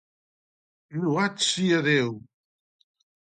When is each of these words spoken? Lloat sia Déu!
Lloat 1.01 1.37
sia 1.49 1.79
Déu! 1.89 2.09